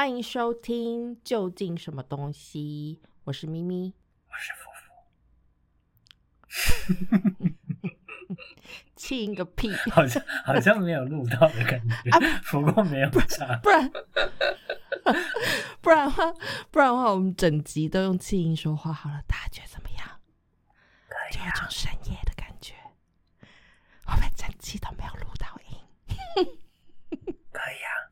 [0.00, 3.92] 欢迎收听《究竟什么东西》，我是咪咪，
[4.28, 4.70] 我是福
[7.28, 7.44] 福。
[8.96, 9.70] 亲个屁！
[9.92, 12.18] 好像好像没有录到的感觉，啊
[12.50, 13.60] 不过没有差。
[13.62, 13.90] 不然
[15.82, 16.32] 不然的话，
[16.70, 20.18] 不然的话，我们整集都用气音说话好了，大家觉得怎么样？
[21.30, 22.72] 就有种深夜的感觉。
[24.06, 25.76] 我们整集都没有录到音，
[27.52, 28.08] 可以啊。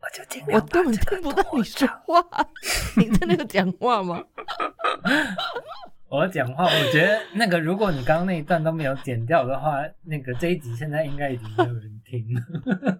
[0.00, 2.22] 我就尽我根本听不到你说话，
[2.98, 4.22] 你真的有讲话吗？
[6.10, 12.42] 我讲话，我觉得那个，如果你刚刚那一段都没有剪掉的话，那个这一集现在应该已经没有人听了。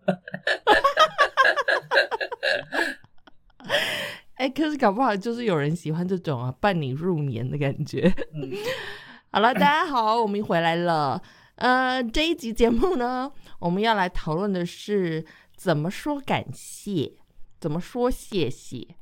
[4.37, 8.11] 哎，可是搞不好就是有人喜欢这种啊，伴你入眠的感觉。
[9.31, 11.23] 好了，大家好，我们回来了。
[11.57, 15.25] 呃，这一集节目呢，我们要来讨论的是
[15.63, 17.13] 怎么说感谢，
[17.61, 18.97] 怎么说谢谢。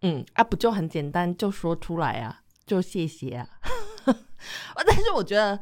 [0.00, 2.42] 嗯啊，不就很简单，就说出来啊。
[2.64, 3.46] 就谢谢啊，
[4.86, 5.60] 但是我觉得，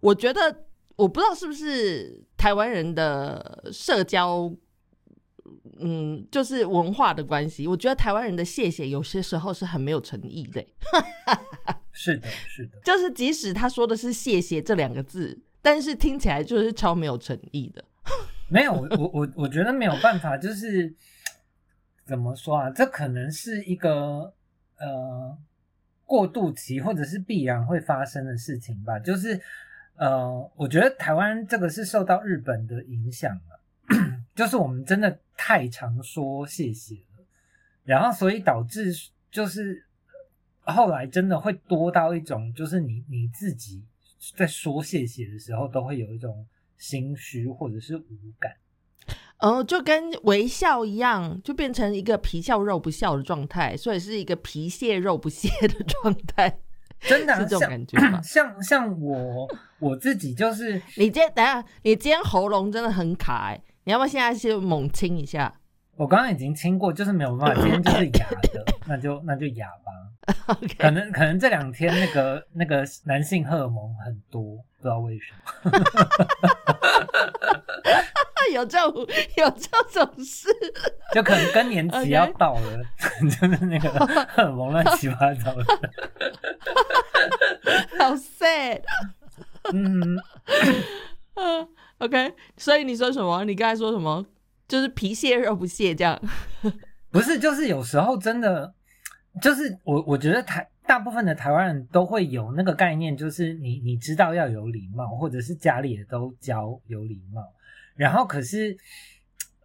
[0.00, 4.48] 我觉得我不知道是不是台湾人的社交，
[5.80, 7.66] 嗯，就是文化的关系。
[7.66, 10.64] 我觉得台湾人的谢谢有些时候是很没有诚意的。
[11.90, 17.84] 是的，是的，就是即使他说的是谢谢这两个字，但是听起来就是超没有诚意的。
[18.52, 20.94] 没有，我我我觉得没有办法，就是
[22.04, 22.70] 怎么说啊？
[22.70, 24.34] 这可能是一个
[24.76, 25.38] 呃。
[26.04, 29.40] 过渡期或者是必然会发生的事情吧，就是
[29.96, 33.60] 呃，我觉得台湾这个是受到日本的影响了，
[34.36, 37.24] 就是我们真的太常说谢谢了，
[37.84, 38.92] 然后所以导致
[39.30, 39.82] 就是
[40.64, 43.82] 后来真的会多到一种，就是你你自己
[44.36, 46.46] 在说谢谢的时候都会有一种
[46.82, 48.52] 心虚或者是无感。
[49.38, 56.58] 哦，就跟微笑一样，就变成一个皮笑肉不笑的状态，所以是一个皮屑肉不屑的状态，
[57.00, 58.20] 真的是这种感觉吗？
[58.22, 59.48] 像像我
[59.78, 65.52] 我自己就是，你今天等下，你今天喉咙真的很卡哎，你要不要现在先猛清一下？
[65.96, 69.92] 我刚刚已经清过，就是没有办法，今天就是哑的， 那就那就哑吧。
[70.78, 75.32] 可能可能这两天那个那个男性荷尔蒙很多，不知道为什
[75.64, 75.72] 么。
[78.52, 78.92] 有这种
[79.36, 79.70] 有这
[80.04, 80.48] 种事，
[81.14, 82.82] 就可能更年期要到了，
[83.22, 85.64] 就是那个荷尔蒙乱七八糟的，
[87.98, 88.82] 好 sad。
[89.72, 90.18] 嗯
[91.34, 91.68] 嗯
[91.98, 93.44] ，OK，所以你说什么？
[93.44, 94.26] 你刚才说什么？
[94.68, 96.20] 就是皮屑肉不屑这样？
[97.10, 98.74] 不是，就是有时候真的，
[99.40, 107.42] 就是我我觉得台大部分的台湾人都会有那个概念，就是你你知道要有礼貌，或者是家里也都教有礼貌。
[107.94, 108.76] 然后可是，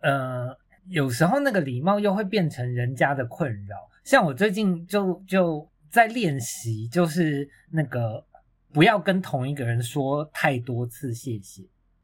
[0.02, 0.56] 呃，
[0.88, 3.76] 有时候那个礼貌又会变成人家的困扰。
[4.04, 8.24] 像我最近就就在练习，就是那个
[8.72, 11.64] 不要跟同一个人说太多次谢谢。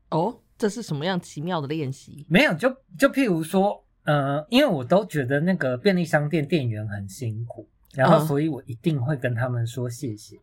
[0.10, 2.26] 哦，这是什么样奇妙的练习？
[2.30, 10.38] 没有，就就譬如说，呃，因为我都觉得那个便利商店店员很辛苦，然后所以我一定会跟他们说谢谢。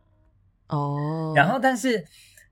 [0.67, 2.05] 哦，然后但是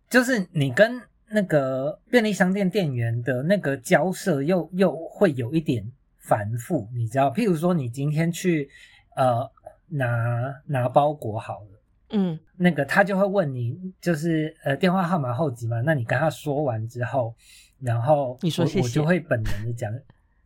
[0.10, 1.02] 就是你跟。
[1.32, 5.86] 那个便利商店店员的那个交涉又又会有一点
[6.18, 7.30] 繁复，你知道？
[7.30, 8.68] 譬如说，你今天去
[9.16, 9.48] 呃
[9.90, 11.80] 拿拿包裹好了，
[12.14, 15.80] 嗯，那个他就会问你，就是呃电话号码后几嘛？
[15.82, 17.36] 那你跟他说完之后，
[17.80, 19.94] 然后你说谢谢，我就会本能的讲，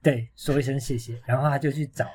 [0.04, 2.06] 对，说一声谢谢，然后他就去找，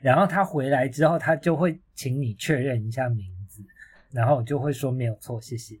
[0.00, 3.62] 然后他回来之后，他就会请你确认一下名字，
[4.10, 5.78] 然后就会说没有错，谢谢。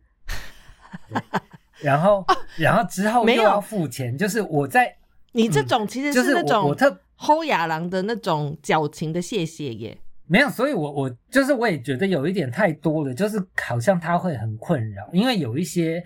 [1.80, 2.24] 然后，
[2.56, 4.94] 然后之后又要付钱，就是我在
[5.32, 16.02] 你这种其实是那种我特齁亚郎的那种矫情的谢谢耶，没有，所以我我就是我也觉得有一点太多了，就是好像他会很困扰，因为有一些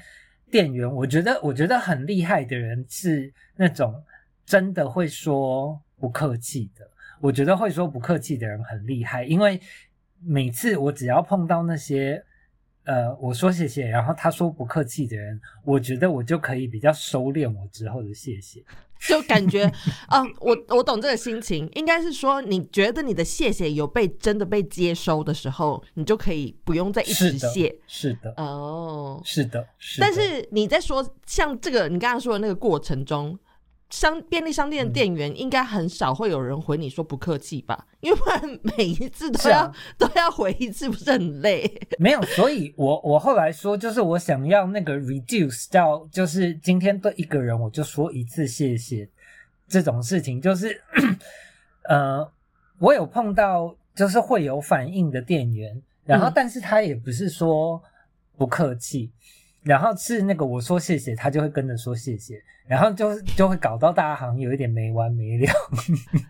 [0.50, 3.94] 店员，我觉得我觉得很厉害的人是那种
[4.52, 6.86] 真的会说不客气的，
[7.22, 9.58] 我觉得会说不客气的人很厉害，因为
[10.20, 12.22] 每次我只要碰到那些。
[12.84, 18.60] 呃，我说谢谢，然后他说不客气的人，我觉得我就可以比较收敛我之后的谢谢，
[18.98, 19.72] 就感觉
[20.08, 29.64] 啊， 我我懂这个心情，应该是说你觉得你的谢谢有被真的被接收的时候，你就可以不用再一直谢，是的，哦，是的，
[30.00, 33.38] 但是你在说像这个你刚刚说的那个过程中。
[33.92, 37.86] 商便利商店的店员应该很少会有人回你说不客气吧？
[38.00, 38.40] 因为不然
[38.76, 41.70] 每一次都要都要回一次，不是很累？
[42.00, 49.06] 没有，所以我我后来说，就是我想要那个 reduce 到，就是今天对一个人我就说一次谢谢
[49.68, 50.80] 这种事情，就是
[51.88, 52.26] 呃，
[52.78, 57.82] 我有碰到就是会有反应的店员，然后嗯但是他也不是说
[58.38, 59.12] 不客气，
[59.62, 65.52] 然后是那个我说谢谢，他就会跟着说谢谢，然后就就会搞到大家好像有一点没完没了。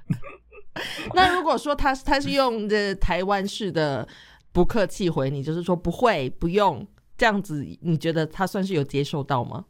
[1.15, 4.07] 那如果说他他是用的台湾式的
[4.53, 6.87] 不客气回你，就是说不会不用
[7.17, 9.67] 这样子，你觉得他算是有接受到吗？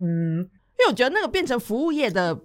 [0.00, 2.38] 嗯，因为我觉得那个变成服务业的，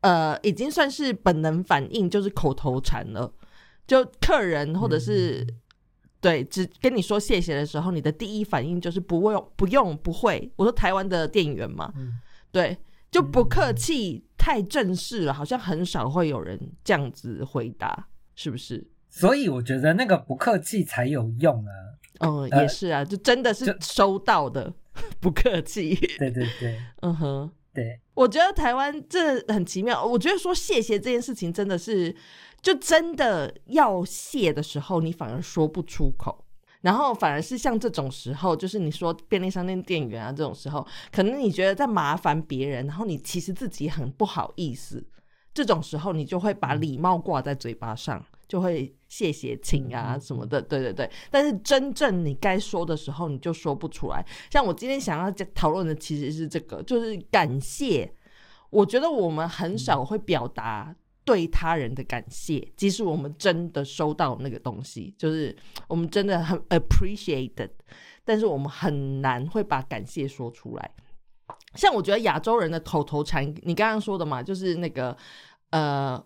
[0.00, 3.32] 呃，已经算是本能反应，就是口头禅了。
[3.86, 5.46] 就客人或者是、
[6.20, 10.50] 对只跟你说谢谢的时候，你的第一反应就是不用不用不会。
[10.56, 12.12] 我说台湾的店员嘛，嗯
[12.52, 12.76] 对，
[13.10, 18.86] 就不客气，太正式了，好像很少会有人这样子回答，是不是？
[19.08, 21.72] 所以我觉得那个不客气才有用啊。
[22.20, 24.72] 嗯，呃也是啊，就真的是收到的，
[25.20, 25.94] 不客气。
[26.18, 27.50] 对对对嗯哼。
[27.72, 30.04] 对，我觉得台湾这很奇妙。
[30.04, 32.14] 我觉得说谢谢这件事情真的是，
[32.60, 36.44] 就真的要谢的时候，你反而说不出口，
[36.80, 45.06] 然后反而是像这种时候，就是你说便利商店店员啊这种时候，可能你觉得在麻烦别人，然后你其实自己很不好意思，
[45.54, 51.10] 这种时候你就会把礼貌挂在嘴巴上，就会谢谢请啊什么的，对对对。
[51.32, 54.24] 但是真正你该说的时候，你就说不出来。
[54.50, 58.10] 像我今天想要讲讨论的其实是这个，就是感谢。
[58.70, 65.54] 我觉得我们很少会表达对他人的感谢，即使我们真的收到那个东西，就是
[65.88, 67.70] 我们真的很 appreciated，
[68.24, 70.90] 但是我们很难会把感谢说出来。
[71.74, 75.16] 像我觉得亚洲人的口头禅，你刚刚说的嘛，就是那个
[75.70, 76.24] 呃，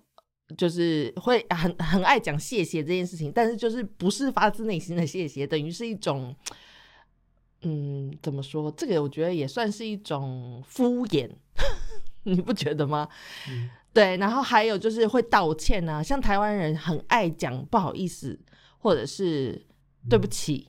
[0.57, 6.35] 就是会很很爱讲谢谢这件事情，但是就是不是发自内心的谢谢，等于是一种，
[7.63, 8.71] 嗯，怎么说？
[8.73, 11.31] 这个我觉得也算是一种敷衍，
[12.25, 13.09] 你不觉得吗？
[13.49, 18.37] 嗯对，然后还有就是会道歉啊，像台湾人很爱讲不好意思，
[18.79, 19.65] 或者是
[20.11, 20.69] 对不起。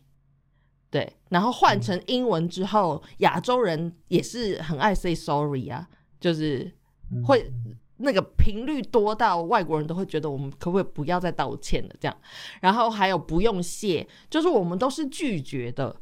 [0.91, 5.89] 对，然后换成英文之后，亚洲人也是很爱 say sorry 啊，
[6.19, 6.71] 就是
[7.11, 7.51] 嗯会
[7.97, 12.17] 那个频率多到外国人都会觉得我们可不可以不要再道歉了这样。
[12.61, 15.95] 然后还有不用谢，就是我们都是拒绝的，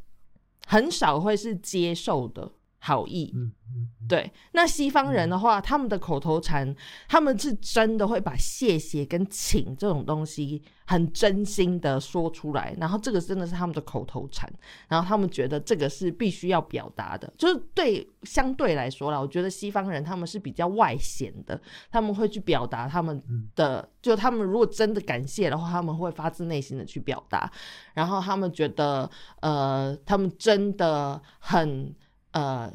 [0.66, 2.50] 很少会是接受的
[2.84, 3.32] 好意。
[3.34, 6.76] 嗯嗯对，那西方人的话，他们的口头禅，
[7.08, 14.52] 他们是真的会把谢谢跟请这种东西很真心的说出来，然后这个真的是他们的口头禅，
[14.86, 21.58] 然后他们觉得这个是必须要表达的，就是对相对来说啦，我觉得西方人他们是比较外显的，
[21.90, 23.48] 他们会去表达他们嗯。
[23.56, 27.50] 的，就他们如果真的感谢的话，他们会发自内心的去表达，
[27.94, 29.10] 然后他们觉得
[29.40, 31.94] 呃，他们真的很
[32.34, 32.70] 呃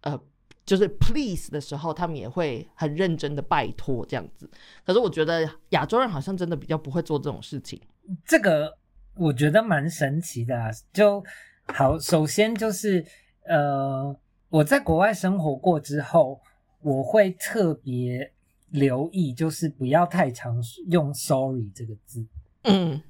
[0.00, 0.18] 呃。
[0.64, 4.48] 就是 please 的时候，他们也会很认真的拜托这样子。
[4.86, 7.78] 可是我觉得亚洲人好像真的比较不会做这种事情。
[8.24, 8.78] 这个
[9.16, 10.70] 我觉得蛮神奇的啊。
[10.92, 11.22] 就
[11.66, 13.04] 好，首先就是
[13.44, 14.16] 呃，
[14.48, 16.40] 我在国外生活过之后，
[16.80, 18.32] 我会特别
[18.70, 22.24] 留意，就是不要太常用 sorry 这个字。
[22.62, 23.02] 嗯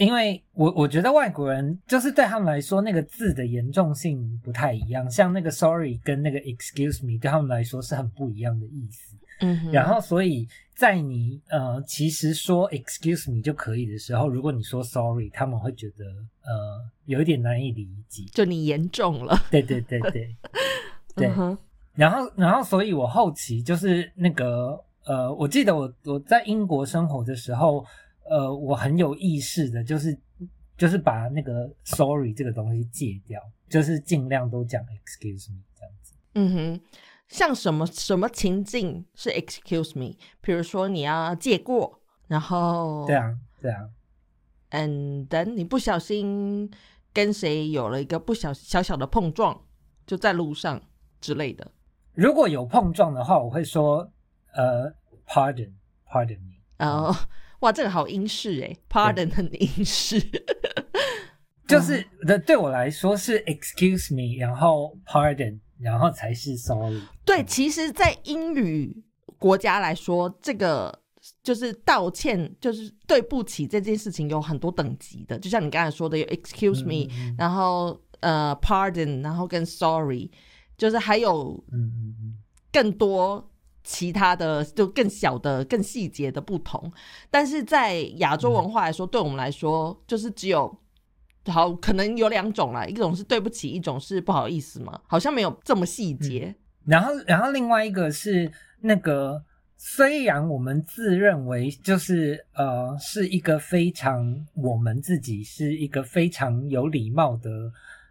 [0.00, 5.08] 因为我我觉得外国人就是对他们来说，那个字的严重性不太一样。
[5.10, 9.14] 像那个 sorry 跟那个 excuse me 对他们来说是很不一样的意思。
[9.40, 16.04] 嗯哼，然后，所以在你呃其实说 excuse me 就可以的时候，如果你说 sorry，他们会觉得
[16.44, 18.24] 呃有一点难以理解。
[18.32, 19.38] 就你严重了。
[19.50, 20.34] 对对对对
[21.14, 21.28] 对。
[21.36, 21.58] 嗯，
[21.94, 27.84] 然后，然后，所以我后期就是那个呃，我记得我我在英国生活的时候，
[28.30, 30.16] 呃，我很有意识的，就是
[30.78, 36.14] 就是把那个 sorry 这个东西戒掉，就是尽量都讲 excuse me 这样子。
[36.34, 36.80] 嗯哼，
[37.26, 40.16] 像什么什么情境是 excuse me？
[40.40, 43.90] 比如说你要借过，然后对啊，对啊
[44.70, 46.70] ，，and then 你不小心
[47.12, 49.60] 跟谁有了一个不小小小的碰撞，
[50.06, 50.80] 就在路上
[51.20, 51.72] 之类的。
[52.14, 54.08] 如果有碰撞的话，我会说
[54.52, 54.88] 呃
[55.26, 55.72] ，pardon
[56.08, 56.54] pardon me。
[56.76, 57.12] 然后，
[57.60, 60.20] 哇，这个好英式诶 p a r d o n 很英式。
[61.68, 67.00] 就是的，对我来说是 excuse me，然后 pardon，然后才是 sorry。
[67.24, 69.04] 对，其实，在英语
[69.38, 70.98] 国家来说，这个
[71.44, 75.38] 就是道歉，就是对不起这件事情有很多等级的。
[75.38, 80.30] 就像你刚才说的，有 excuse me，、嗯然后呃 pardon，然后跟 sorry，
[80.76, 81.62] 就是还有
[82.72, 83.49] 更多
[83.82, 86.92] 其他的就更小的、更细节的不同。
[87.30, 90.78] 但是在亚洲文化来说，对我们来说，就是只有。
[91.46, 96.54] 好，可能有两种啦，一种是对不起，一种是不好意思嘛，好像没有这么细节。
[96.84, 99.42] 然后然后另外一个是那个
[99.74, 107.50] 虽然我们自认为就是呃是一个非常我们自己是一个非常有礼貌的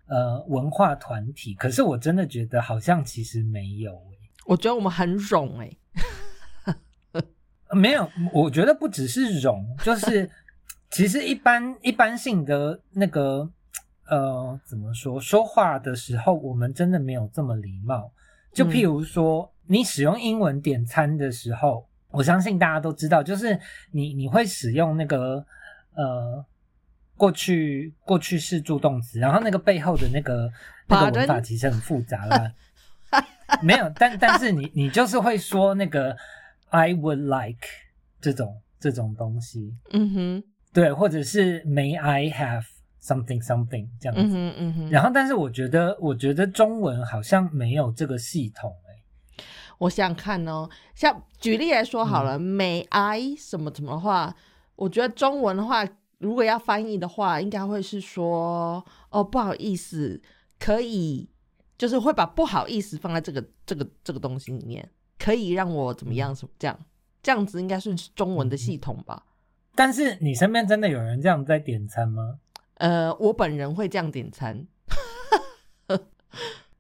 [0.08, 3.96] 呃文化团体，可是我真的觉得好像其实没有、
[4.50, 5.78] 我觉得我们很冗哎、
[7.68, 10.28] 呃没有，我觉得不只是容， 就是
[10.90, 13.48] 其实一般一般性的那个
[14.08, 18.12] 呃怎么说说话的时候，我们真的没有这么礼貌。
[18.52, 23.60] 就譬如说，你使用英文点餐的时候，我相信大家都知道，就是
[23.92, 25.46] 你你会使用那个
[25.94, 26.44] 呃
[27.16, 30.52] 过去过去式助动词，然后那个背后的那个
[30.88, 32.52] 那个文法其实很复杂啦。
[33.62, 36.16] 没有，但但是你你就是会说那个
[36.70, 37.68] I would like
[38.22, 42.64] 这种这种东西，嗯哼，对，或者是 May I have
[43.02, 44.22] something something 这样子。
[44.22, 44.90] 嗯哼，嗯哼。
[44.90, 49.44] 然后，但是我觉得，我觉得中文好像没有这个系统、欸，
[49.80, 54.36] 我想想看哦，像举例来说好了、嗯 m a y I 什么什么的话，
[54.76, 55.88] 我觉得中文的话，
[56.20, 60.22] 如果要翻译的话，应该会是说哦，不好意思，
[60.60, 61.30] 可以，
[61.80, 66.78] 就是会把不好意思放在这个这个这个东西里面，可以让我怎么样什么这样，
[67.24, 69.24] 这样子应该是中文的系统吧？
[69.76, 72.40] 但是你身边真的有人这样在点餐吗？
[72.76, 74.68] 呃，我本人会这样点餐，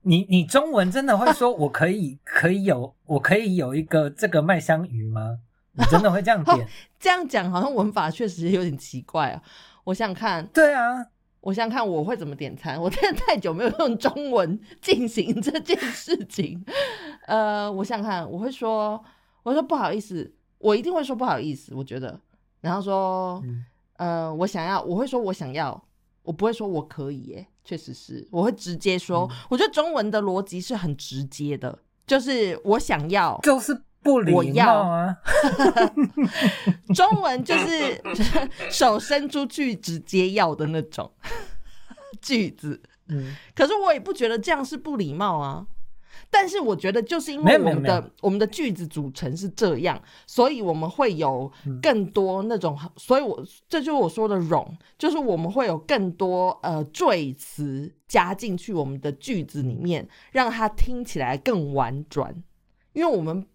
[0.01, 5.39] 你你中文真的会说我可以 可以有我可以有一个这个麦香鱼吗？
[5.71, 6.67] 你真的会这样点？
[6.99, 9.41] 这样讲好像文法确实有点奇怪啊。
[9.85, 11.07] 我想想看，对啊，
[11.41, 12.81] 我想想看我会怎么点餐。
[12.81, 16.63] 我真的太久没有用中文进行这件事情。
[17.27, 19.03] 呃，我想想看，我会说，
[19.43, 22.19] 我说不好意思，我一定会说不好意思，我觉得。
[22.62, 23.63] 然后说，嗯
[23.98, 25.81] 呃，我想要，我会说我想要，
[26.24, 29.27] 我不会说我可以，耶，确实是，我会直接说。
[29.31, 35.15] 嗯我觉得中文的逻辑是很直接的，就是我想要，就是不礼貌啊。
[36.95, 38.01] 中文就是
[38.69, 41.11] 手伸出去直接要的那种
[42.21, 42.81] 句子。
[43.07, 45.65] 嗯，可是我也不觉得这样是不礼貌啊。
[46.31, 54.67] 但是我觉得，就是因为我们的我们的句子组成是这样，所以我们会有嗯更多那种，所以我这就是我说的冗，
[54.99, 62.35] 就是我们会有更多呃赘词加进去我们的句子里面，让它听起来更婉转。
[62.93, 63.47] 因为我们嗯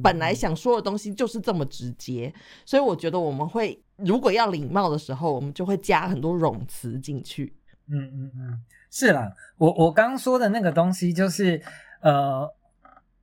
[0.00, 2.32] 本来想说的东西就是这么直接，
[2.64, 7.52] 所以我觉得我们会如果要礼貌的时候，我们就会加很多冗词进去。
[7.88, 11.60] 嗯嗯嗯，是啦，我我刚刚说的那个东西就是，
[12.00, 12.48] 呃，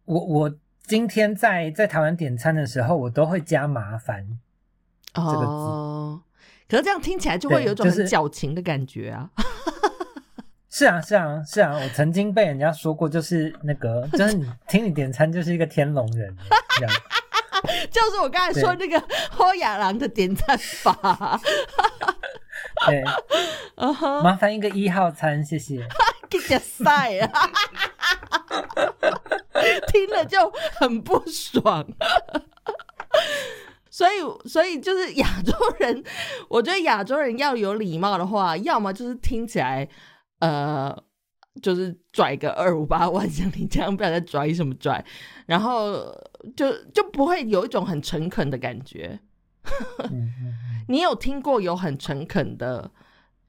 [0.05, 4.27] 我我今天在在台湾点餐的时候，我都会加麻烦
[5.13, 5.21] 这。
[5.21, 6.21] 个字哦，
[6.67, 9.31] 可是这样听起来就会有一种很矫情的感觉啊。
[9.37, 9.78] 是
[10.85, 16.35] 啊，是啊，是啊，我曾经被人家说过，就是那个， 就是你听你点餐就是一个天龙人
[16.77, 16.93] 这样。
[17.91, 18.97] 就是我刚才说那个
[19.37, 21.39] 欧亚郎的点餐法，
[22.87, 23.03] 对，
[24.23, 25.85] 麻烦一个一号餐，谢谢。
[26.29, 27.51] 给点赛啊，
[29.91, 30.49] 听了就
[30.79, 31.85] 很不爽。
[33.89, 36.01] 所以，所以就是亚洲人，
[36.47, 39.85] 我觉得亚洲人要有礼貌的话，要么就是听起来，
[40.39, 41.03] 呃，
[41.61, 45.03] 就是拽个二五八万，像你这样，不要再拽什么拽，
[45.45, 46.13] 然后
[46.55, 49.19] 就就不会有一种很诚恳的感觉。
[50.87, 52.89] 你有听过有很诚恳的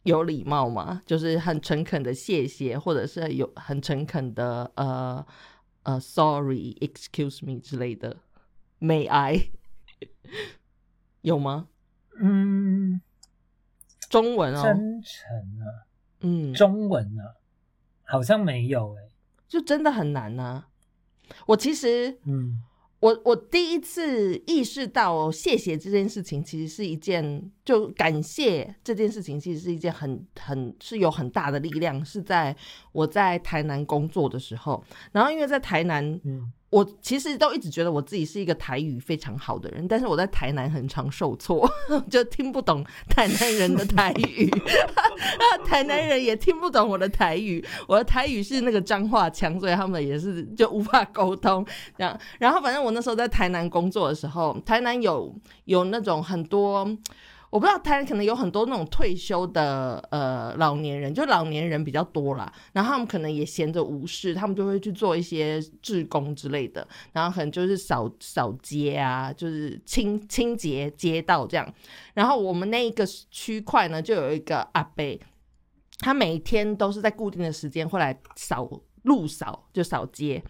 [0.03, 1.01] 有礼貌吗？
[1.07, 5.25] 就是很诚恳的谢谢，或者是有很诚恳的呃
[5.85, 8.17] 呃 sorry excuse me 之类的
[8.81, 9.51] ，May I
[11.23, 11.69] 有吗？
[12.21, 13.01] 嗯，
[14.11, 15.29] 中文哦，真诚
[15.61, 15.89] 啊，
[16.21, 17.35] 嗯，中文啊，
[18.05, 19.09] 好像没有哎、
[19.49, 20.65] 就真的很难呐、
[21.47, 22.63] 我其实嗯。
[23.01, 32.55] 我我第一次意识到谢谢这件事情，其实是一件就感谢这件事情，其实是一件很很是有很大的力量，是在
[32.93, 41.69] 我在台南工作的时候，然后因为在台南，嗯我其实都一直觉得我自己是一个台语非常好的人，但是我在台南很常受挫，
[42.09, 44.49] 就听不懂台南人的台语，
[45.67, 51.67] 台南人也听不懂我的台语，我的台语是那个彰化腔，所以他们也是就无法沟通
[51.99, 52.19] 这样。
[52.39, 55.35] 然后反正我那时候在台南工作的时候，台南有
[55.65, 56.89] 有那种很多。
[57.51, 62.53] 我不知道台湾可能有很多那种退休的呃老年人，就老年人比较多啦。
[62.73, 71.75] 然后他们可能也闲着无事，他们就会去做一些志工之类的，然后可能就是扫扫街啊，就是清清洁街道这样。
[72.15, 75.19] 然后我们那一个区块呢，就有一个阿伯，
[75.99, 78.71] 他每天都是在固定的时间会来扫
[79.03, 80.41] 路扫，就扫街，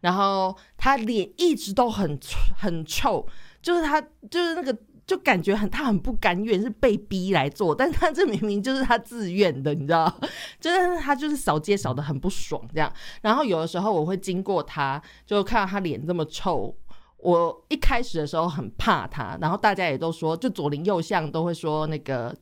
[0.00, 2.18] 然后他脸一直都很
[2.56, 3.24] 很臭，
[3.62, 4.76] 就是他就是那个。
[5.08, 10.20] 就感觉很，他很不甘愿，是被逼来做， 但他这明明就是他自愿的，你知道？
[10.60, 12.92] 就是他就是扫街扫的很不爽这样。
[13.22, 16.76] 然后有的时候我会经过他，就看到他脸这么臭，
[17.16, 22.36] 我一开始的时候很怕他，然后大家也都说，就左邻右巷都会说那个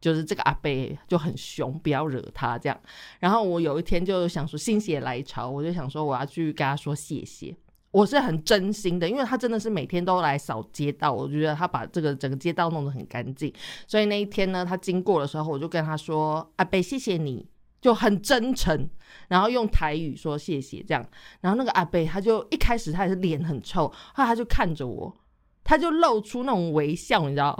[0.00, 2.76] 就是这个阿贝就很凶，不要惹他这样。
[3.20, 7.54] 然后我有一天就想说心血来潮，我就想说我要去跟他说谢谢。
[7.98, 13.52] 我是很真心的，因为他真的是每天都来扫街道，我觉得他把这个整个街道弄得很干净。
[13.88, 17.48] 所以那一天呢，他经过的时候，我就跟他说：“阿北，谢谢你，
[17.80, 18.88] 就很真诚，
[19.26, 21.04] 然后用台语说谢谢这样。”
[21.42, 25.16] 然后那个阿贝他就一开始他也是脸很臭，后来他就看着我，
[25.64, 27.58] 他就露出那种微笑，你知道，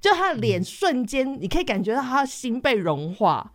[0.00, 3.54] 就他的脸瞬间你可以感觉到他心被融化。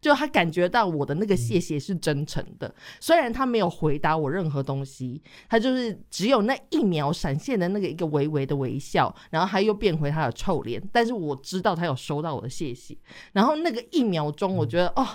[0.00, 12.96] 就他感觉到我的那个谢谢是真诚的，虽然他没有回答我任何东西，他就是只有那一秒闪现的那个一个微微的微笑，然后他又变回他的臭脸，但是我知道他有收到我的谢谢，
[13.32, 15.06] 然后那个一秒钟，我觉得哦，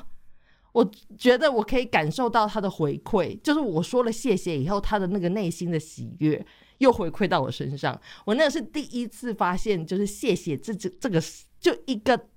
[0.71, 6.45] 我觉得我可以感受到他的回馈，就是我说了谢谢以后，他的那个内心的喜悦
[6.77, 11.19] 又回馈到我身上，我那是第一次发现，就是谢谢这这这个
[11.59, 12.27] 就一个。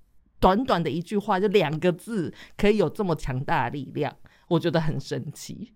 [0.41, 4.15] 短短的一句话，就两个字，可以有这么强大的力量，
[4.49, 5.73] 我觉得很神奇。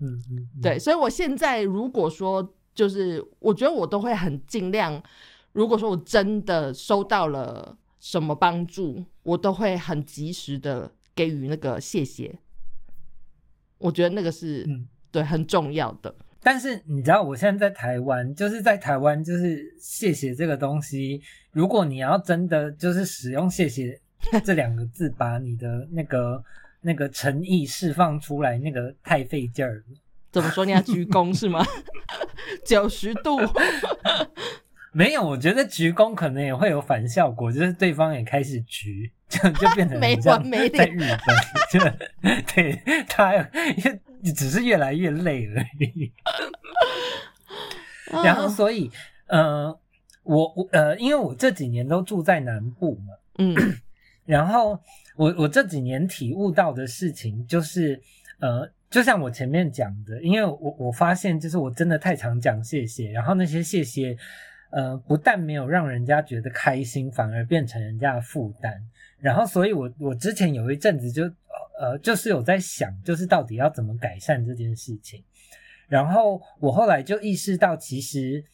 [0.00, 5.00] 嗯嗯，对，所以我现在如果说，就是我觉得我都会很尽量，
[5.52, 12.36] 如果说我真的收到了什么帮助，我都会很及时的给予那个谢谢。
[13.78, 14.66] 我觉得那个是
[15.10, 16.14] 对很重要的。
[16.42, 21.22] 但是你知道，我现在在台湾，就是在台湾，就是谢谢这个东西。
[21.52, 23.98] 如果你要真的就是使用“谢谢”
[24.44, 26.42] 这两个字，把你的那个
[26.80, 29.82] 那个诚意释放出来，那个太费劲儿了。
[30.30, 30.64] 怎么说？
[30.64, 31.64] 你要鞠躬是吗？
[32.64, 33.38] 九十度？
[34.92, 41.18] 没有，我觉得鞠躬可能也会有反效果，就是对方也开始鞠，就就变成 没完没在日本，
[41.70, 41.80] 就
[42.54, 46.12] 对他也只是越来越累而已。
[48.22, 48.90] 然后，所以，
[49.28, 49.74] 呃，
[50.22, 53.56] 我我呃，因为我这几年都住在南部嘛，嗯，
[54.26, 54.78] 然后
[55.16, 57.98] 我我这几年体悟到的事情就是，
[58.40, 64.14] 呃，就像我前面讲的，因为我我发现就是我真的太常讲谢谢，然后那些谢谢，
[64.70, 68.74] 呃，不但没有让人家觉得开心，反而变成人家的负担。
[69.18, 71.30] 然后，所以我我之前有一阵子就
[71.82, 75.20] 呃，就是有在想，就是到底要怎么改善这件事情。
[75.88, 78.44] 然后我后来就意识到，其实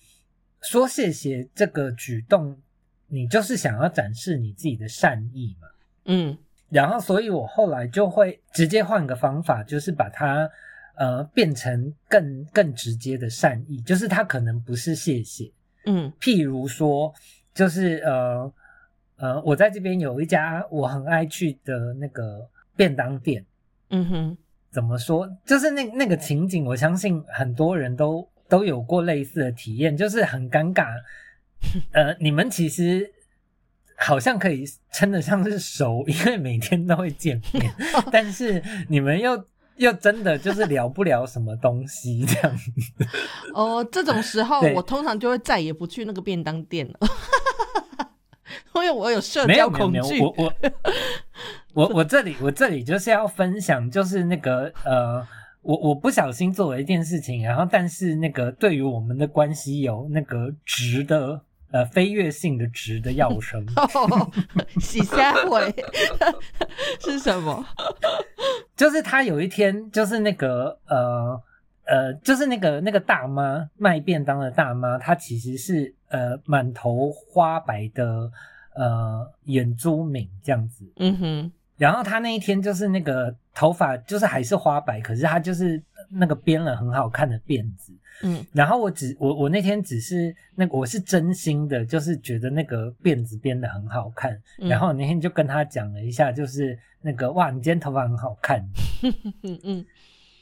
[0.63, 2.59] 说谢谢这个举动，
[3.07, 5.69] 你就是想要展示你自己的善意嘛。
[6.07, 6.39] 嗯，
[6.71, 10.49] 然后所以我后来就会直接换个方法，就是把它
[10.97, 15.53] 呃变成更更直接的善意，就是它可能不是谢谢。
[15.85, 17.13] 嗯，譬如说，
[17.53, 18.51] 就是呃
[19.17, 23.45] 呃，我在这边有一家我很爱去的那个便当店。
[23.91, 24.39] 嗯哼。
[24.71, 25.27] 怎么说？
[25.47, 30.87] 就是那那个情景，我相信很多人都都有过类似的体验，就是很尴尬。
[31.93, 33.11] 呃，你们其实
[33.97, 37.75] 好像可以称得上是熟，因为每天都会见面，
[38.13, 39.43] 但是你们又
[39.77, 42.71] 又真的就是聊不了什么东西这样子。
[43.55, 46.99] 哦，这种时候我通常就会再也不去那个便当店了。
[48.75, 50.55] 因为我有社交恐惧，我我
[51.79, 55.25] 我我这里我这里就是要分享，就是那个呃，
[55.63, 63.65] 我我不小心做了一件事情，然后但是那个对于我们的关系有那个值的呃飞跃性的值的要声，
[64.81, 65.73] 洗下回
[67.01, 67.65] 是什么？
[68.75, 71.41] 就是他有一天就是那个呃
[71.87, 78.33] 呃，就是那个那个大妈卖便当的大妈，她其实是呃满头花白的。
[78.75, 98.61] 呃，眼珠敏这样子，嗯哼，然后他那一天就是那个头发就是还是花白，可是他就是那个编了很好看的辫子，嗯，然后我只我我那天只是那我是真心的，就是觉得那个辫子编的很好看，然后那天就跟他讲了一下，就是那个哇，你今天头发很好看，
[99.43, 99.87] 嗯 嗯。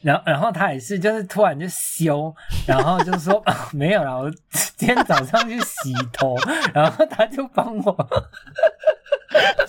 [0.02, 2.32] 然后，然后他也是，就是突然就羞，
[2.66, 4.30] 然后就说 没有了，我
[4.76, 6.36] 今天早上去洗头，
[6.72, 8.08] 然后他就帮我。
[9.40, 9.62] 这个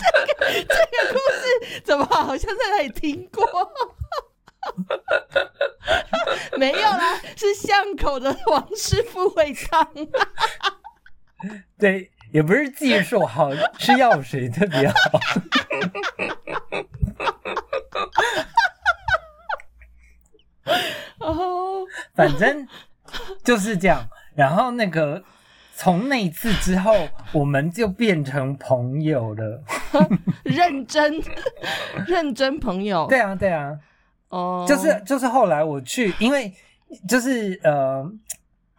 [0.63, 3.45] 这个故事怎么好像在哪里听过？
[6.57, 9.87] 没有啦，是巷口的王师傅会唱。
[11.77, 14.95] 对，也不是技术好，是药水特别好。
[21.19, 22.67] 哦，反正
[23.43, 24.09] 就是这样。
[24.35, 25.23] 然后那个
[25.77, 26.91] 从那一次之后，
[27.31, 29.63] 我们就变成朋友了。
[30.43, 31.21] 认真
[32.07, 33.77] 认真朋友，对啊，对啊，
[34.29, 36.51] 哦，就是就是后来我去，因为
[37.07, 38.11] 就是呃。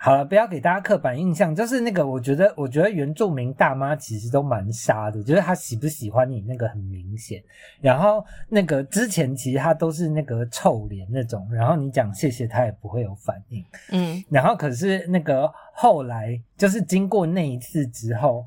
[0.00, 7.42] 好了，不要给大家刻板印象，就是那个，我觉得，我觉得原住民大妈其实都蛮傻的，就是她喜不喜欢你那个很明显。
[7.80, 13.64] 然后那个之前其实她都是那个臭脸那种，然后你讲谢谢她也不会有反应。
[13.90, 18.46] 嗯，然后可是那个后来就是经过那一次之后。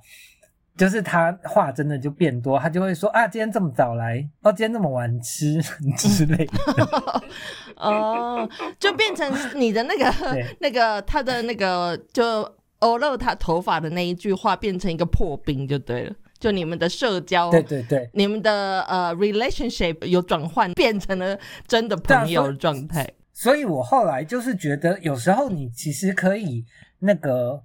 [0.78, 5.62] 就是他话真的就变多，他就会说啊，今天这么早来，哦，今天这么晚吃
[5.98, 6.54] 之类的，
[7.78, 10.12] 哦，就变成你的那个
[10.60, 23.08] 那个他的那个就欧露他头发的那一句话变成一个破冰就对了，就你们的社交，对对对，你们的呃 relationship 有转换，变成了真的朋友的状态。
[23.34, 26.66] 所以我后来就是觉得，有时候你其实可以
[27.00, 27.64] 那个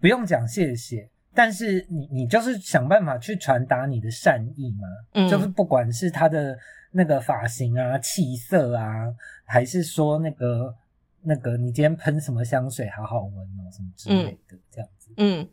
[0.00, 1.08] 不用讲谢谢。
[1.34, 6.58] 但是你你就是想办法去传达你的善意嘛，嗯，就是不管是他的
[6.90, 9.08] 那个发型啊、气色啊，
[9.44, 10.74] 还是说那个
[11.22, 15.48] 那个你今天喷什么香水好好闻哦，什么之类的这样子，嗯，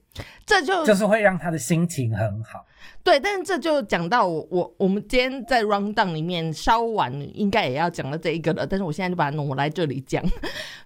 [0.46, 2.66] 这就就是会让他的心情很好。
[3.02, 10.22] 对，但是这就讲到我我我们今天在 round down 里面稍晚应该也要讲到这一个了，但是我现在就把它挪来这里讲，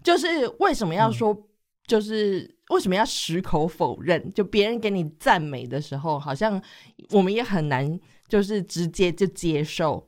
[0.03, 0.27] 就是
[0.59, 1.35] 为什么要说。
[1.85, 4.33] 就是为什么要矢口否认？
[4.33, 6.61] 就别人给你赞美的时候，好像
[7.11, 10.07] 我们也很难，就是直接就接受。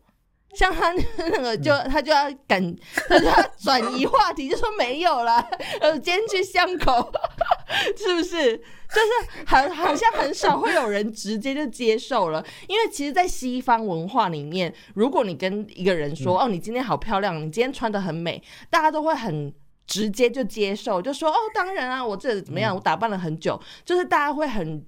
[0.54, 2.76] 像他那个，就他就要赶，
[3.10, 5.42] 他就要转移话题，就说没有了，
[5.82, 7.12] 呃，今天去巷口，
[7.98, 8.56] 是不是？
[8.56, 19.54] 就是很好像很少会有人直接就接受了，因为其实，在西方文化里面，如果你跟一个人说，哦，你今天好漂亮，你今天穿的很美，大家都会很。
[19.86, 22.76] 直接就接受，就说哦，当然啊，我这怎么样？
[22.76, 24.86] 我打扮了很久，就是大家会很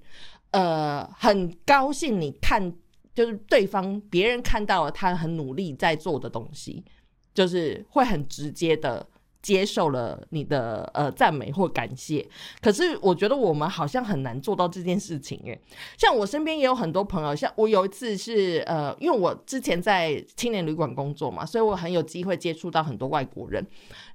[0.50, 2.72] 呃很高兴，你看
[3.14, 6.84] 就是对方别人看到了他很努力在做的东西，
[7.32, 9.06] 就是会很直接的。
[9.48, 12.28] 接受了你的呃赞美或感谢，
[12.60, 15.58] 可是我觉得我们好像很难做到这件事情诶。
[15.96, 23.66] 像我身边也有很多朋友，像我有一次是呃，因为我之前在青年旅馆工作嘛，所以我很有机会接触到很多外国人。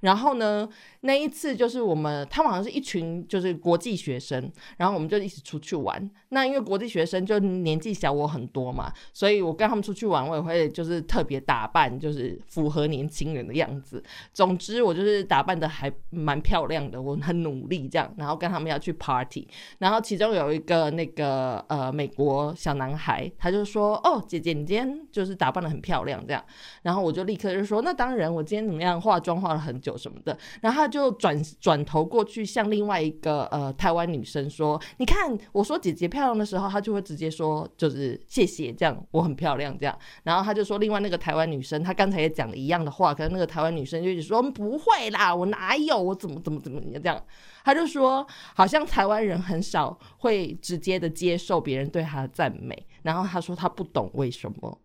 [0.02, 0.68] 然后呢，
[1.00, 6.08] 那一次就是我们他们好像是一群就是国际学生，然后我们就一起出去玩。
[6.28, 14.00] 那因为国际学生就年纪小我很多嘛，所以我跟他们出去玩，我也会就是特别打扮，就是符合年轻人的样子。
[14.32, 15.23] 总之，我就是。
[15.24, 26.44] 打扮的还蛮漂亮的，我很努力这样，然后跟他们要去 party，然后其中有一个那个呃美国小男孩，他就说：“哦，姐姐，你今天就是打扮的很漂亮这样。”
[26.82, 46.00] 然后我就立刻就说：“那当然，我今天怎么样化妆化了很久什么的。”然后他就转转头过去向另外一个呃台湾女生说：“你看，我说姐姐漂亮的时候，他就会直接说就是谢谢这样，我很漂亮这样。”然后他就说另外那个台湾女生，她刚才也讲了一样的话，可是那个台湾女生就一直说：“不会。”啦，我哪有？
[46.00, 47.24] 我怎么怎么怎么这样？
[47.64, 52.86] 他就说，好像台湾人很少会直接的接受别人对他的赞美。
[53.02, 54.80] 然后他说他不懂为什么，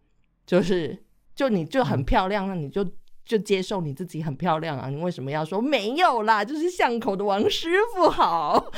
[0.46, 0.98] 就是
[1.36, 2.86] 就你就很漂亮，那你就
[3.26, 4.90] 就接受你自己很漂亮啊？
[4.90, 6.44] 你为什么要说没有啦？
[6.44, 8.72] 就是巷口的王师傅好，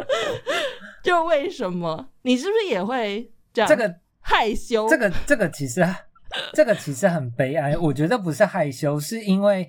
[1.04, 2.08] 就为什么？
[2.22, 3.68] 你是不是也会这样？
[3.68, 4.88] 这个害羞？
[4.88, 5.86] 这个这个其实
[6.54, 7.76] 这个其实很悲哀。
[7.76, 9.68] 我觉得不是害羞，是因为。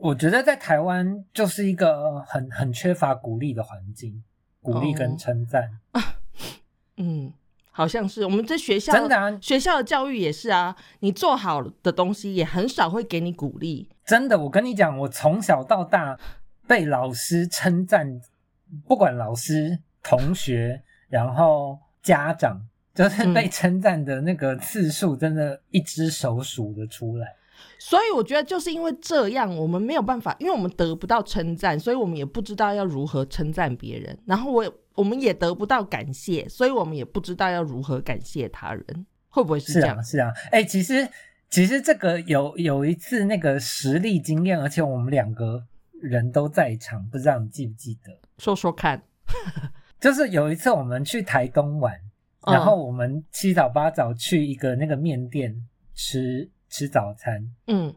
[0.00, 4.22] 我觉得在台湾就是一个很很缺乏鼓励的环境，
[4.62, 5.78] 鼓励跟称赞。
[6.96, 7.32] 嗯，
[7.70, 13.88] 好像是我们在学校真的学校的教育也是啊，你做好的东西也很少会给你鼓励。
[14.04, 16.18] 真的，我跟你讲，我从小到大
[16.66, 18.20] 被老师称赞，
[18.86, 22.60] 不管老师、同学，然后家长，
[22.94, 27.36] 就是被称赞的那个次数，真的一只手数得出来。
[27.78, 34.18] 所以我觉得就是因为这样，我们没有办法，因为我们得不到称赞，所以我们也不知道要如何称赞别人。
[34.26, 39.06] 然后我我们也得不到感谢，所以我们也不知道要如何感谢他人。
[39.28, 40.02] 会不会是这样？
[40.02, 41.08] 是啊，哎，其实
[41.48, 45.64] 其实这个有有一次那个实力经验，而且我们两个
[46.00, 48.12] 人都在场，不知道你记不记得？
[48.38, 49.02] 说说看。
[50.00, 51.94] 就是有一次我们去台东玩，
[52.46, 55.54] 然后我们七早八早去一个那个面店
[55.94, 56.50] 吃。
[56.70, 57.92] 吃早餐，嗯，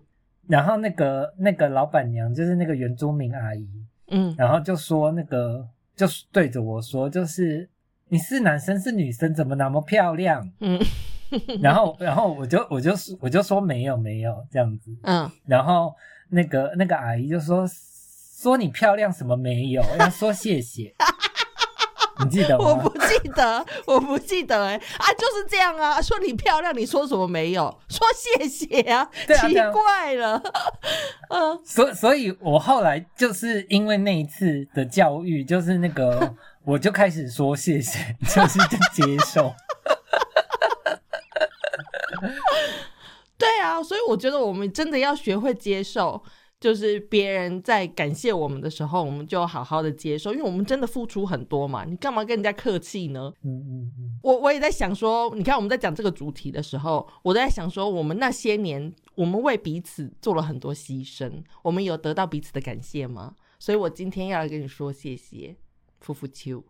[0.48, 3.68] 然后那个那个老板娘就是那个原住民阿姨，
[4.08, 7.70] 嗯，然后就说那个就对着我说，就是
[8.10, 10.52] 你是男生是女生，怎么那么漂亮？
[10.60, 10.78] 嗯，
[11.62, 15.96] 然后然后我就我就我就说没有没有这样子，嗯，然后
[16.30, 20.94] 那个那个阿姨就说说你漂亮什么没有，要说谢谢。
[22.20, 22.66] 你记得吗？
[22.66, 26.02] 我不记得， 我不记得哎、啊，就是这样啊。
[26.02, 27.64] 说你漂亮，你说什么没有？
[27.90, 29.10] 说谢谢啊，
[29.42, 30.42] 奇怪了。
[31.30, 39.54] 嗯，所所以，我后来就是因为那一次的教育，就是那个， 我就开始说谢谢，就是就接受。
[43.38, 46.22] 对啊，所以我觉得我们真的要学会接受，
[46.64, 51.84] 就是别人在感谢我们的时候，我们就好好的接受，因为我们真的付出很多嘛。
[51.84, 53.34] 你干嘛跟人家客气呢？
[53.42, 63.36] 嗯嗯嗯，我我也在想说，你看我们在讲这个主题的时候，我在想说，我们那些年我们为彼此做了很多牺牲，我们有得到彼此的感谢吗？
[63.60, 65.58] 所以我今天要来跟你说谢谢，
[66.00, 66.64] 夫妇秋。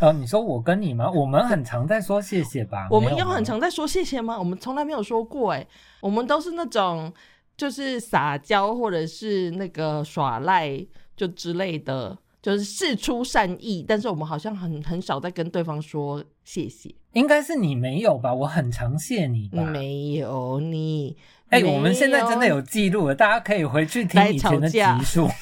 [0.00, 1.10] 呃，你说我跟你吗？
[1.10, 2.88] 我们很常在说谢谢吧？
[2.90, 4.38] 我们有很常在说谢谢吗？
[4.38, 5.66] 我们从来没有说过哎、
[6.00, 7.12] 我们都是那种
[7.56, 10.84] 就是撒娇或者是那个耍赖
[11.16, 16.94] 就之类的，就是事出善意，但是我们好像很很少在跟对方说谢谢。
[17.12, 18.34] 应该是你没有吧？
[18.34, 19.62] 我很常谢你吧？
[19.62, 21.16] 没有你，
[21.48, 25.26] 哎、我们现在真的有记录了，大家可以回去听以前的集数。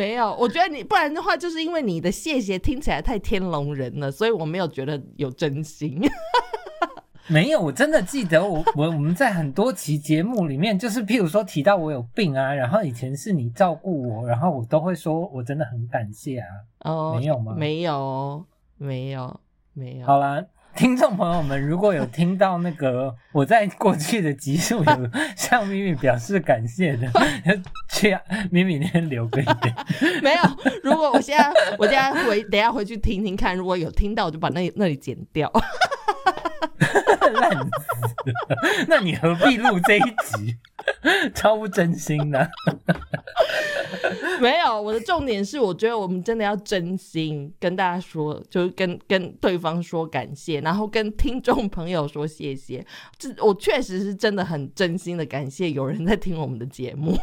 [0.00, 6.00] 没有，我觉得你不然的话，就是因为你的谢谢听起来太天龙人了，所以我没有觉得有真心。
[7.28, 16.48] 没有，我真的记得我 我我们在很多期节目里面，就是譬如说提到我有病啊，然后以前是你照顾我，然后我都会说我真的很感谢啊。
[16.80, 18.44] 哦，没有吗没有，
[18.78, 19.40] 没有，
[19.74, 20.06] 没有。
[20.06, 20.44] 好啦，
[20.76, 27.10] 听众朋友们，如果有听到那个 我在过去的集数有向咪咪表示感谢的，
[27.90, 28.16] 去
[28.50, 29.56] 咪咪那边留个言。
[30.22, 30.40] 没有。
[30.82, 35.52] 如果我现在，我现在回，等下回去听听看，如果有听到，我就把那那里剪掉。
[37.54, 38.86] 烂死！
[38.88, 40.56] 那你何必录这一集？
[41.34, 42.50] 超不真心的。
[44.40, 52.84] 没有，我的重点是，我觉得我们真的要真心跟大家说，就是跟跟对方说感谢，然后跟听众朋友说谢谢。
[53.18, 57.16] 这我确实是真的很真心的感谢有人在听我们的节目，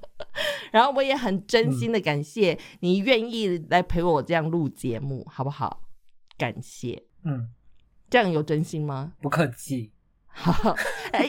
[0.72, 5.82] 然后我也很真心的感谢你愿意来陪我这样录节目，好不好？
[6.36, 7.50] 感谢，嗯，
[8.10, 9.12] 这样有真心吗？
[9.20, 9.92] 不客气。
[10.26, 10.72] 好，
[11.12, 11.28] 哎、哎，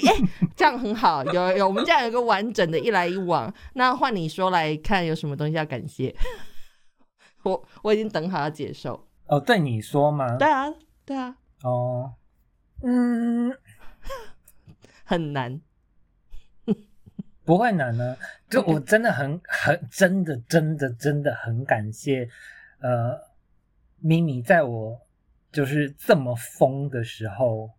[0.56, 3.54] 这样很好，有有，我们这样有一个完整的一来一往。
[3.74, 6.16] 那换你说来看，有什么东西要感谢？
[7.44, 9.08] 我我已经等好要接受。
[9.28, 10.38] 哦，对你说吗？
[10.38, 10.74] 对啊，
[11.06, 12.14] 对啊，哦，
[12.82, 13.56] 嗯，
[15.04, 15.62] 很难。
[17.44, 18.18] 不会难呢。
[18.50, 22.28] 就我真的很很真的真的真的很感谢，
[22.80, 23.22] 呃，
[24.00, 25.00] 咪咪在我
[25.56, 27.70] 就是这么疯的时候，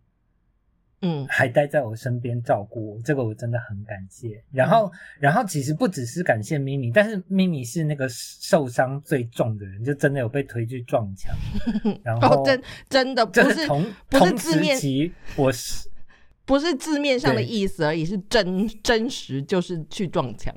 [1.03, 4.43] 嗯还待在我身边照顾我，这个我真的很感谢。
[4.51, 11.35] 然后，然后其实不只是感谢咪咪，但是咪咪是那个受伤最重的人，就真的有被推去撞墙。
[12.03, 15.87] 然后哦，真真的不就是同不是同字面时期，我是
[16.45, 20.51] 不是字面上的意思而已，是真真实就是去撞墙。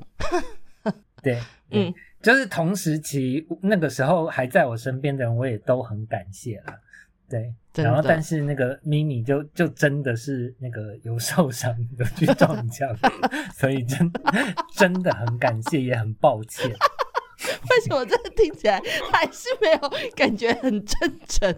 [1.21, 1.35] 对，
[1.69, 6.75] 嗯嗯，就是同时期那个时候还在我身边的人，我也都很感谢啦。
[7.31, 12.89] 对，然后但是那个咪咪就就真的是那个有受伤有去撞墙，
[13.55, 14.11] 所以真
[14.73, 16.69] 真的很感谢，也很抱歉。
[17.41, 18.79] 为什么这听起来
[19.11, 21.55] 还是没有感觉很真诚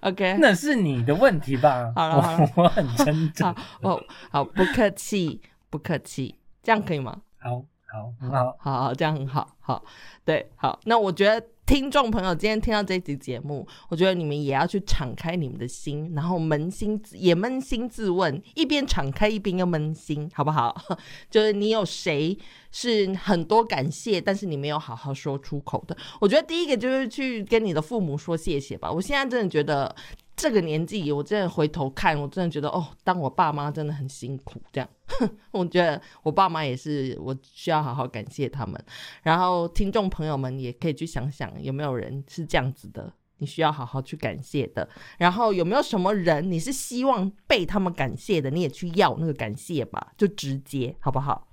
[0.00, 1.92] ？OK，那是你的问题吧？
[1.94, 5.40] 好了好了我我很真诚好。，哦，好，不客气，
[5.70, 7.20] 不客气，这样可以吗？
[7.38, 9.84] 好好很好，好好，这样很好，好，
[10.24, 10.80] 对，好。
[10.84, 20.80] 那我觉得听众朋友今天听到这集节目，我觉得你们也要去敞开你们的心，然后扪心也扪心自问，一边敞开一边又扪心，好不好？
[21.28, 22.38] 就是你有谁
[22.70, 25.96] 是很多感谢，但是你没有好好说出口的？
[26.20, 28.90] 我觉得第一个就是去跟你的父母说谢谢吧。
[28.90, 29.94] 我现在真的觉得。
[30.36, 34.60] 这个年纪，我真的回头看，我真的觉得哦，当我爸妈真的很辛苦。
[34.70, 34.88] 这样，
[35.50, 38.78] 我觉得我爸妈也是，我需要好好感谢他们。
[39.22, 44.86] 然后听众朋友们也可以去想想，有没有人是这样子的，你需要好好去感谢的。
[45.16, 51.48] 然后有没有什么人你是希望被他们感谢的，你也去要那个感谢吧，就直接好不好？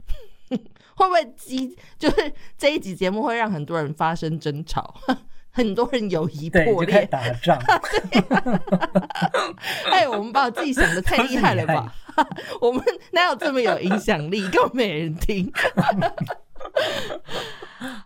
[0.96, 1.76] 会不会激？
[1.98, 4.94] 就是这一集节目会让很多人发生争吵，
[5.54, 7.06] 很多人友谊对，破裂。
[7.06, 7.58] 打仗。
[9.92, 11.94] 哎，我们把自己想的太厉害了吧？
[12.60, 14.42] 我们哪有这么有影响力？
[14.50, 15.52] 根本没人听。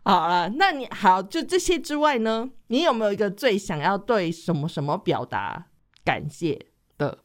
[0.03, 5.67] 好了，那你好，就这些之外呢，你有没有一个最想要对什么什么表达
[6.03, 6.65] 感谢
[6.97, 7.19] 的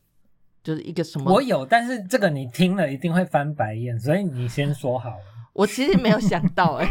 [0.62, 1.32] 就是一个什么？
[1.32, 5.16] 我有，但是这个你听了一定会翻白眼，所以你先说好了。
[5.54, 6.88] 我其实没有想到，哎，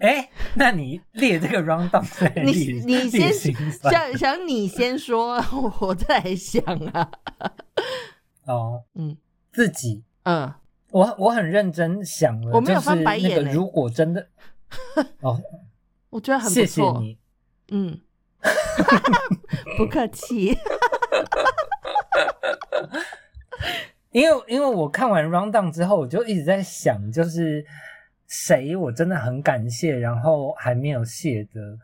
[0.00, 2.04] 哎，那你列这个 round down，
[2.42, 5.42] 你你先想想，你先说，
[5.80, 7.10] 我再来想啊。
[8.46, 9.16] 哦，嗯，
[9.52, 10.52] 自己，嗯，
[10.90, 13.44] 我我很认真想了，我没有翻白眼。
[13.52, 14.28] 如果真的，
[15.20, 15.40] 哦，
[16.10, 17.18] 我觉得很谢谢你，
[17.68, 18.00] 嗯，
[19.78, 20.58] 不客气。
[24.10, 27.64] 因为因为我看完 round down 之后，我就一直在想，就是
[28.26, 31.78] 谁我真的很感谢，然后还没有谢的，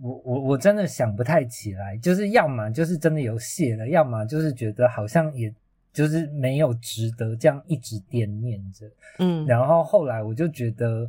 [0.00, 1.96] 我我我真的想不太起来。
[1.98, 5.52] 就是要么就是真的有谢了，要么就是觉得好像也
[5.92, 8.86] 就是没有值得这样一直惦念着。
[9.18, 11.08] 嗯，然后后来我就觉得，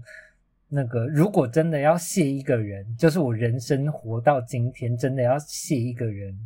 [0.68, 6.38] 那个如果真的要谢一个人，就是我人生活到今天真的要谢一个人。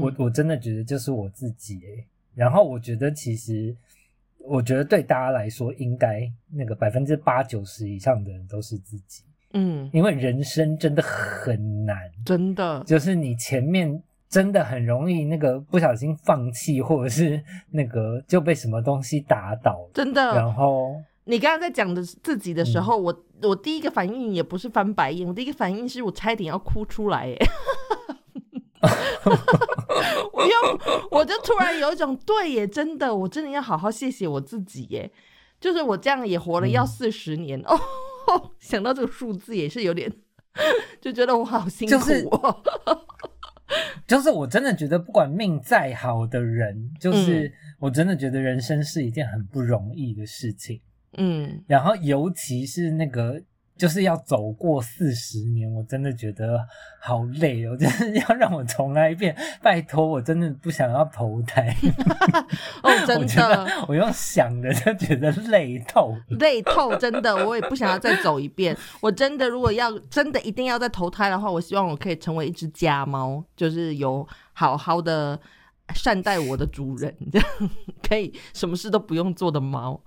[0.00, 3.76] 我我真的觉得就是我自己诶，然后我觉得其实，
[4.44, 20.34] 我觉得对大家来说，应该那个百分之八九十以上的人都是自己，嗯，因为人生真的很难，真的，就是你前面真的很容易那个不小心放弃，或者是那个就被什么东西打倒，真的。
[20.34, 27.46] 然后你刚刚在讲的自己的时候，我我第一个反应也不是翻白眼，我第一个反应是我差一点要哭出来，哎。
[30.32, 30.52] 我又，
[31.10, 35.10] 我就突然有一种对耶，真的，我真的要好好谢谢我自己耶。
[35.60, 37.78] 就是我这样也活了要四十年哦，
[38.58, 40.12] 想到这个数字也是有点，
[41.00, 41.94] 就觉得我好辛苦。
[44.06, 50.80] 就是我真的觉得，不管命再好的人，就是我真的觉得人生是一件很不容易的事情。
[51.16, 53.40] 嗯，然后尤其是那个。
[53.82, 56.64] 就是要走过四十年，我真的觉得
[57.00, 57.74] 好累哦！
[57.76, 61.74] 就是要让我重来一遍，拜托，我真的不想要投胎。
[62.80, 68.76] 哦， 真的，我用想的就觉得累透，累透，真的，我也不想要再走一遍。
[69.00, 75.36] 我真的，如果要真的一定要再投胎的话，我希望我可以成为一只家猫，就是有好好的
[75.92, 77.48] 善待我的主人，这样
[78.08, 80.00] 可以什么事都不用做的猫。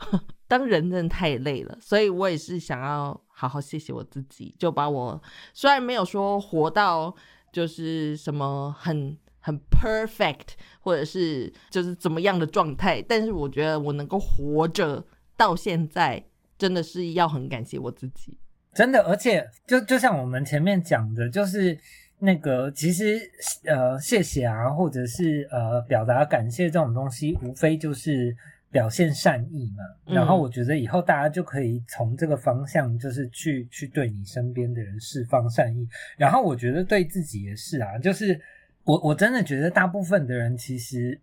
[0.48, 3.20] 当人真的太累了，所以我也是想要。
[3.38, 5.22] 好好谢谢我自己，就把我
[5.54, 7.14] 虽然没有说活到
[7.52, 16.24] 就是什么很很 perfect，或者是就是怎么样的状态，但是我觉得我能够活着到现在，
[16.58, 18.38] 真的是要很感谢我自己。
[18.74, 21.78] 真的，而且就就像我们前面讲的，就是
[22.20, 23.20] 那个其实
[23.66, 28.34] 呃谢谢啊，或者是呃表达感谢这种东西，无非就是。
[28.76, 35.88] 表现善意嘛，然后我觉得以后大家就可以从这个方向，就是去去对你身边的人释放善意。
[36.18, 38.38] 然后我觉得对自己也是啊，就是
[38.84, 41.18] 我我真的觉得大部分的人其实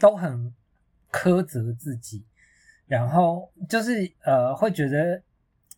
[0.00, 0.52] 都很
[1.12, 2.24] 苛责自己，
[2.88, 5.22] 然后就是呃会觉得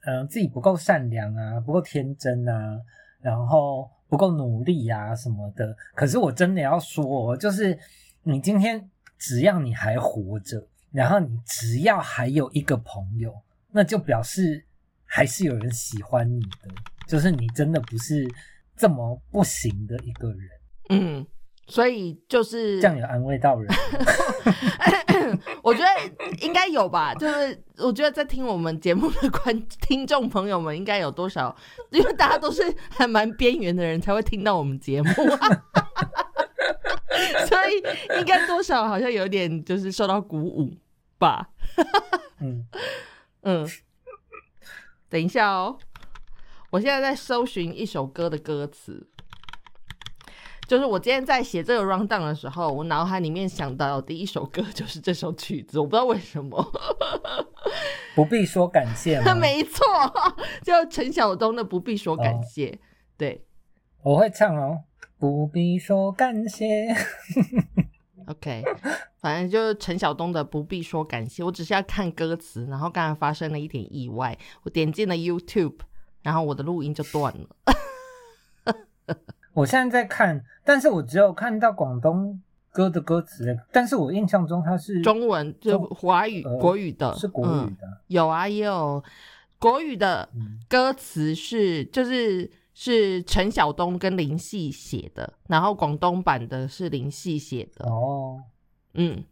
[0.07, 2.81] 呃自己不够善良啊，不够天真啊，
[3.21, 5.77] 然后不够努力啊什么的。
[5.95, 7.79] 可是我真的要说，就是
[8.23, 8.89] 你今天
[9.19, 10.67] 只要你还活着。
[10.91, 13.33] 然后你只要还有一个朋友，
[13.71, 14.65] 那就表示
[15.05, 16.69] 还是有人喜欢你的，
[17.07, 18.27] 就是你真的不是
[18.77, 20.41] 这么不行的一个人。
[20.91, 21.27] 嗯，
[21.67, 23.71] 所以就是这样有安慰到人。
[25.63, 25.87] 我觉得
[26.41, 31.55] 应该有吧，就是我觉得在听我们节目的观 听众朋友们应该有多少，
[31.91, 35.11] 因为大家都是还蛮边缘的人才会听到我们节目。
[37.47, 40.75] 所以应该多少好像有点就是受到鼓舞
[41.19, 41.51] 吧。
[42.41, 42.67] 嗯
[43.43, 43.67] 嗯，
[45.09, 45.79] 等一下哦，
[46.71, 49.09] 我现在在搜寻一首歌的歌词，
[50.67, 56.73] 就是我今天在写这个 rundown 的时候，我脑海里面想到第一首歌就是这首曲子，我不知道为什么。
[58.15, 59.35] 不必说感谢吗？
[59.35, 59.85] 没错，
[60.65, 62.71] 就陈晓东的《不必说感谢》。
[63.17, 63.45] 对，
[64.03, 64.83] 我会唱哦。
[65.19, 66.95] 不必说感谢。
[68.27, 68.63] OK，
[69.17, 72.67] 反正就是陈晓东的《不必说感谢》，我只是要看歌词。
[72.67, 75.79] 然后刚才发生了一点意外，我点进了 YouTube，
[76.23, 79.17] 然后我的录音就断了。
[79.55, 82.41] 我现在在看，但是我只有看到广东
[82.71, 88.01] 歌的歌词，但是我印象中它是中文，就华语国语的，是国语的。
[88.07, 89.03] 有啊，也有
[89.59, 90.29] 国语的
[90.69, 92.49] 歌词是就是。
[92.81, 97.85] 是陈晓东跟林夕写的，然后广东版的是林夕写的。
[97.91, 98.41] 哦，
[98.95, 99.25] 嗯，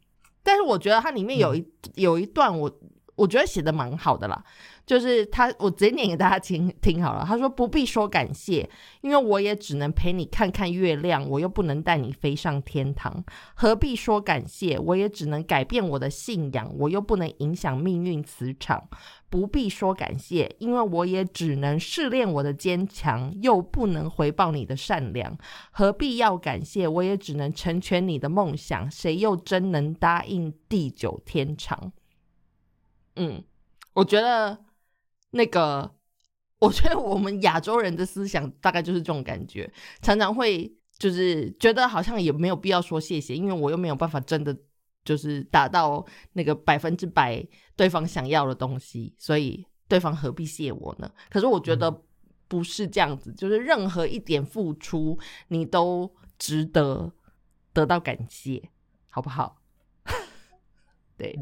[0.42, 2.80] 但是我觉得它里面有一有一段，我
[3.14, 4.44] 我觉得写的蛮好的啦。
[4.84, 7.24] 就是他，我直接念给大家听听好了。
[7.26, 8.70] 他说：“不必说感谢，
[9.00, 13.24] 因为我也只能陪你看看月亮，我又不能带你飞上天堂。
[13.56, 14.78] 何必说感谢？
[14.78, 18.88] 我也只能改变我的信仰，我又不能影响命运磁场。
[19.28, 25.38] 不必说感谢，因为我也只能试炼我的坚强，又不能回报你的善良。
[25.70, 26.86] 何必要感谢？
[26.86, 31.92] 我也只能成全你的梦想，谁又真能答应地久天长？
[33.16, 33.42] 嗯，
[33.94, 34.64] 我觉得。”
[35.30, 35.92] 那个，
[36.60, 39.70] 我觉得我们亚洲人的思想大概就是这种感觉，
[40.00, 44.56] 常常会就是觉得好像也没有必要说谢谢，因为我又没有办法真的
[45.06, 46.04] 就是达到
[46.34, 47.42] 那个百分之百
[47.74, 51.10] 对方想要的东西，所以对方何必谢我呢？
[51.30, 52.02] 可是我觉得
[52.48, 57.10] 不是这样子，就是任何一点付出，你都值得
[57.72, 58.68] 得到感谢，
[59.08, 59.62] 好不好？
[61.16, 61.34] 对。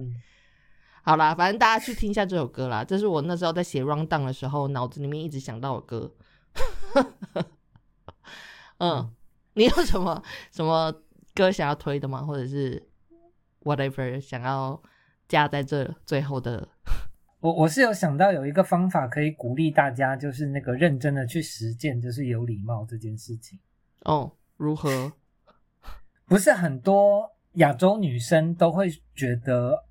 [1.07, 2.83] 好啦，反正大家去听一下这首歌啦。
[2.83, 6.15] 这是我那时候在写 round down 的时候，脑子里面一直想到的歌。
[8.79, 9.15] 嗯，
[9.53, 10.91] 你有什么什么
[11.35, 12.23] 歌想要推的吗？
[12.23, 12.83] 或者是
[13.65, 14.81] whatever 想要
[15.27, 16.69] 加在这最后的？
[17.41, 23.59] 我我是有想到有一个方法可以鼓励大家，就是那个认真的去实践，就是有礼貌这件事情。
[24.05, 25.13] 哦，如何？
[26.27, 29.85] 不是很多亚洲女生都会觉得。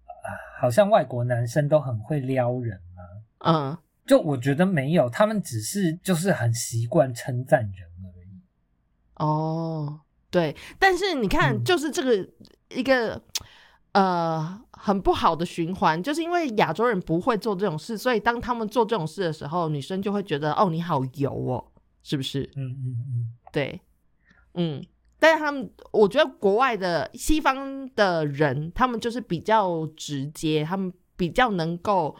[0.59, 3.03] 好像外国男生都很会撩人吗，
[3.39, 8.39] 嗯，就我觉得没有，他们只是就是很习惯称赞人而已。
[9.15, 9.99] 哦，
[10.31, 12.29] 对，但是你看，就是这个
[12.69, 13.21] 一个
[13.93, 21.65] 呃很不好的循环，就是因为亚洲人不会做这种事，所以当他们做这种事的时候，女生就会觉得哦你好油哦，
[22.03, 22.47] 是不是？
[22.55, 23.81] 嗯嗯嗯，对，
[24.55, 24.85] 嗯。
[25.19, 32.13] 但是他们，我觉得国外的西方的人，他们就是比较直接，他们比较能够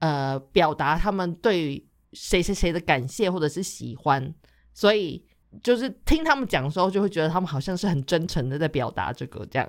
[0.00, 4.34] 呃表达他们对谁谁谁的感谢或者是喜欢，
[4.74, 5.24] 所以
[5.62, 9.68] 就是听他们讲的时候，就会觉得他们好像是很真诚的在表达这个，这样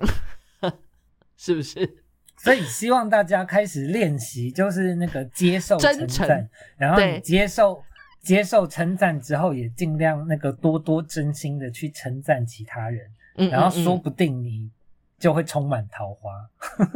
[1.36, 1.98] 是不是？
[2.36, 7.82] 所以希望大家开始练习，就是那个接受真诚，然后你接受。
[8.24, 13.06] 接受称赞之后，也尽量那个多多真心的去称赞其他人，
[13.50, 14.70] 然后说不定你
[15.18, 16.30] 就会充满桃花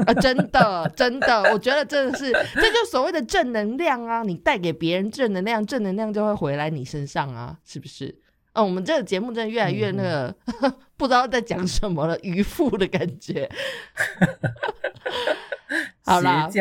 [0.07, 0.14] 啊！
[0.14, 4.22] 真的，真的，我觉得真的是，这就所谓的正能量啊！
[4.22, 8.18] 你带给别人正能量，正能量就会回来你身上啊，是不是？
[8.55, 10.34] 哦，我们这个节目真的越来越那个
[10.99, 13.51] 不知道在讲什么了，渔夫的感觉。
[16.05, 16.51] 好啦。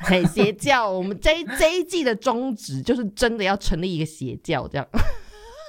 [0.00, 0.88] 嘿，邪教！
[0.88, 4.86] 我们这这一季的宗旨就是真的要成立一个邪教，这样。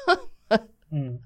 [0.92, 1.20] 嗯，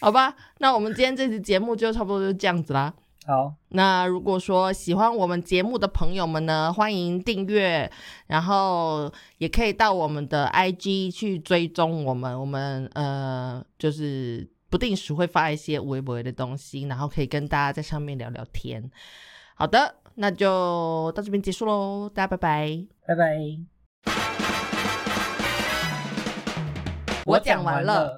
[0.00, 2.94] 好吧，那我们今天这期节目就差不多就这样子啦。
[3.26, 7.90] 好，那如果说喜欢我们节目的朋友们呢，欢迎订阅，
[8.26, 12.40] 然后也可以到我们的 IG 去追踪我们。
[12.40, 18.90] 我们呃，就是不定时会发一些微博的东西，然后可以跟大家在上面聊聊天。
[19.54, 19.94] 好的。
[20.16, 23.38] 那就到这边结束喽，大家拜拜，拜拜。
[27.24, 28.12] 我讲完了。